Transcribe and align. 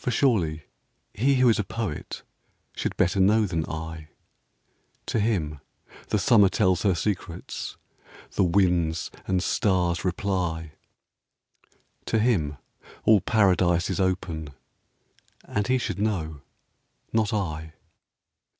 For 0.03 0.09
surely 0.09 0.63
he 1.13 1.35
who 1.35 1.47
is 1.47 1.59
a 1.59 1.63
poet 1.63 2.23
Should 2.75 2.97
better 2.97 3.19
know 3.19 3.45
than 3.45 3.63
I. 3.69 4.07
To 5.05 5.19
him 5.19 5.59
the 6.07 6.17
summer 6.17 6.49
tells 6.49 6.81
her 6.81 6.95
secrets,— 6.95 7.77
The 8.35 8.43
winds 8.43 9.11
and 9.27 9.43
stars 9.43 10.03
reply; 10.03 10.71
To 12.05 12.17
him 12.17 12.57
all 13.03 13.21
Paradise 13.21 13.91
is 13.91 13.99
open, 13.99 14.55
And 15.43 15.67
he 15.67 15.77
should 15.77 15.99
know— 15.99 16.41
not 17.13 17.31
I. 17.31 17.73